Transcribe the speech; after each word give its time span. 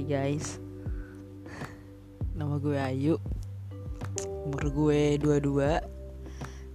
guys. 0.00 0.56
Nama 2.38 2.56
gue 2.56 2.80
Ayu. 2.80 3.20
Umur 4.48 4.64
gue 4.72 5.20
22 5.20 5.52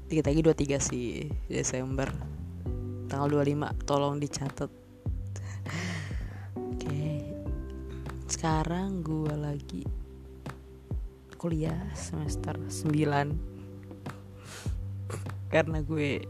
Dikit 0.05 0.25
lagi 0.29 0.45
23 0.45 0.77
sih 0.77 1.25
Desember. 1.50 2.14
Tanggal 3.09 3.41
25 3.41 3.89
Tolong 3.89 4.21
dicatat. 4.21 4.69
Oke. 6.54 7.25
Sekarang 8.29 9.01
gue 9.01 9.34
lagi 9.34 9.81
Kuliah 11.41 11.89
semester 11.97 12.54
9 12.54 12.93
Karena 15.54 15.81
gue 15.81 16.21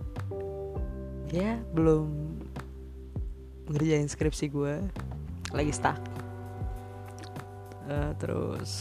Ya 1.35 1.59
belum 1.75 2.07
Ngerjain 3.67 4.07
skripsi 4.07 4.47
gue. 4.47 4.87
Lagi 5.51 5.75
stuck 5.75 6.26
uh, 7.87 8.11
terus 8.19 8.71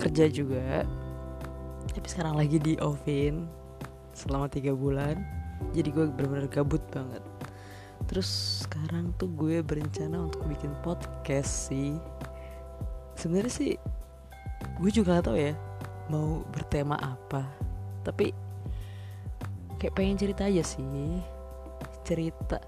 kerja 0.00 0.26
juga. 0.28 0.82
Tapi 1.92 2.06
sekarang 2.08 2.34
lagi 2.40 2.56
di 2.58 2.74
oven 2.80 3.46
selama 4.16 4.48
tiga 4.48 4.72
bulan. 4.72 5.20
Jadi 5.76 5.88
gue 5.94 6.04
benar-benar 6.10 6.48
gabut 6.50 6.82
banget. 6.90 7.22
Terus 8.10 8.62
sekarang 8.66 9.14
tuh 9.14 9.30
gue 9.30 9.62
berencana 9.62 10.26
untuk 10.26 10.42
bikin 10.50 10.74
podcast 10.82 11.70
sih. 11.70 11.94
Sebenarnya 13.14 13.52
sih 13.52 13.72
gue 14.82 14.90
juga 14.90 15.20
gak 15.20 15.30
tahu 15.30 15.38
ya 15.38 15.54
mau 16.10 16.42
bertema 16.50 16.98
apa. 16.98 17.46
Tapi 18.02 18.34
kayak 19.78 19.94
pengen 19.94 20.18
cerita 20.18 20.50
aja 20.50 20.64
sih. 20.66 21.22
Cerita 22.02 22.58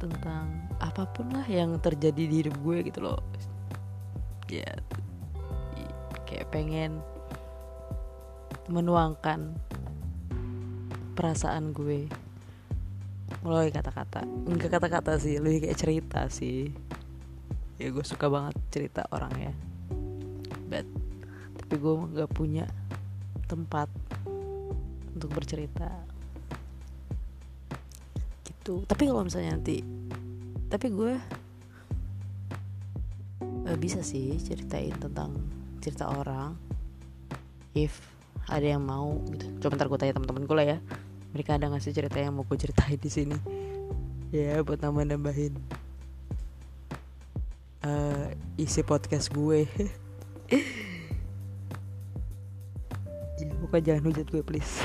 tentang 0.00 0.66
apa 0.82 1.06
pun 1.14 1.30
lah 1.30 1.46
yang 1.46 1.78
terjadi 1.78 2.26
di 2.26 2.34
hidup 2.42 2.58
gue 2.58 2.90
gitu 2.90 3.06
loh 3.06 3.22
ya 4.52 4.68
kayak 6.28 6.52
pengen 6.52 7.00
menuangkan 8.68 9.56
perasaan 11.16 11.72
gue. 11.72 12.08
Melalui 13.42 13.72
kata-kata. 13.72 14.22
Enggak 14.46 14.76
kata-kata 14.76 15.16
sih 15.16 15.40
lebih 15.40 15.66
kayak 15.66 15.80
cerita 15.80 16.20
sih. 16.28 16.68
Ya 17.80 17.88
gue 17.88 18.04
suka 18.04 18.28
banget 18.28 18.54
cerita 18.70 19.08
orang 19.10 19.34
ya 19.40 19.54
but 20.72 20.88
tapi 21.60 21.74
gue 21.76 21.94
nggak 22.16 22.32
punya 22.32 22.64
tempat 23.44 23.92
untuk 25.12 25.28
bercerita. 25.36 25.92
Gitu. 28.48 28.88
Tapi 28.88 29.02
kalau 29.04 29.28
misalnya 29.28 29.60
nanti 29.60 29.84
tapi 30.72 30.88
gue 30.88 31.20
uh, 33.72 33.78
bisa 33.80 34.04
sih 34.04 34.36
ceritain 34.36 34.92
tentang 35.00 35.40
cerita 35.80 36.12
orang. 36.12 36.52
If 37.72 37.96
ada 38.52 38.76
yang 38.76 38.84
mau 38.84 39.16
gitu. 39.32 39.48
Coba 39.64 39.80
ntar 39.80 39.88
gue 39.88 39.98
tanya 39.98 40.14
teman-teman 40.20 40.44
gue 40.44 40.56
lah 40.56 40.66
ya. 40.76 40.78
Mereka 41.32 41.56
ada 41.56 41.72
ngasih 41.72 41.96
cerita 41.96 42.20
yang 42.20 42.36
mau 42.36 42.44
gue 42.44 42.58
ceritain 42.60 43.00
di 43.00 43.08
sini. 43.08 43.36
Ya 44.28 44.60
buat 44.60 44.80
nambah 44.80 45.08
nambahin 45.08 45.56
uh, 47.88 48.28
isi 48.60 48.84
podcast 48.84 49.32
gue. 49.32 49.64
Ya 53.72 53.96
jangan 53.96 54.12
hujat 54.12 54.28
gue 54.28 54.44
please. 54.44 54.84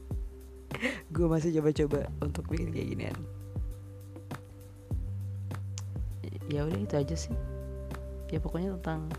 Gue 1.12 1.28
masih 1.28 1.52
coba-coba 1.60 2.08
untuk 2.24 2.48
bikin 2.48 2.72
kayak 2.72 2.88
ginian. 2.88 3.18
Ya 6.48 6.64
udah 6.64 6.80
itu 6.80 6.94
aja 6.96 7.12
sih 7.12 7.36
ya 8.32 8.40
pokoknya 8.40 8.74
tentang 8.80 9.12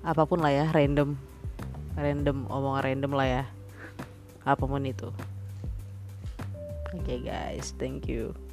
apa 0.00 0.24
pun 0.24 0.40
lah 0.40 0.50
ya 0.50 0.66
random. 0.72 1.14
Random 1.94 2.48
omongan 2.48 2.82
random 2.88 3.12
lah 3.12 3.28
ya. 3.28 3.44
Apa 4.48 4.64
pun 4.64 4.82
itu. 4.88 5.12
Oke 6.90 7.04
okay, 7.04 7.18
guys. 7.20 7.76
Thank 7.76 8.08
you 8.08 8.49